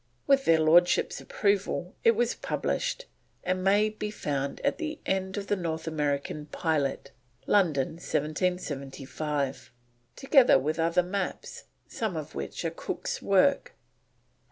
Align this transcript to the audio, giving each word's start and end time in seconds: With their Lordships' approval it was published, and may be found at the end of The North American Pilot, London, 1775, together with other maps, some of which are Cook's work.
With 0.25 0.45
their 0.45 0.59
Lordships' 0.59 1.21
approval 1.21 1.93
it 2.03 2.15
was 2.15 2.33
published, 2.33 3.05
and 3.43 3.63
may 3.63 3.89
be 3.89 4.09
found 4.09 4.59
at 4.61 4.79
the 4.79 4.97
end 5.05 5.37
of 5.37 5.45
The 5.45 5.55
North 5.55 5.85
American 5.85 6.47
Pilot, 6.47 7.11
London, 7.45 7.89
1775, 7.97 9.71
together 10.15 10.57
with 10.57 10.79
other 10.79 11.03
maps, 11.03 11.65
some 11.87 12.17
of 12.17 12.33
which 12.33 12.65
are 12.65 12.71
Cook's 12.71 13.21
work. 13.21 13.75